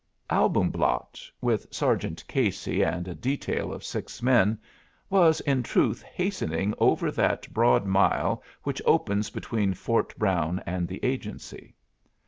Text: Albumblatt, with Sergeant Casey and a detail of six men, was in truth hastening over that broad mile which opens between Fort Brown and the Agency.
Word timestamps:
Albumblatt, 0.31 1.21
with 1.41 1.67
Sergeant 1.69 2.25
Casey 2.27 2.81
and 2.81 3.07
a 3.07 3.13
detail 3.13 3.71
of 3.71 3.83
six 3.83 4.23
men, 4.23 4.57
was 5.11 5.41
in 5.41 5.61
truth 5.61 6.01
hastening 6.01 6.73
over 6.79 7.11
that 7.11 7.47
broad 7.53 7.85
mile 7.85 8.41
which 8.63 8.81
opens 8.83 9.29
between 9.29 9.75
Fort 9.75 10.17
Brown 10.17 10.59
and 10.65 10.87
the 10.87 11.05
Agency. 11.05 11.75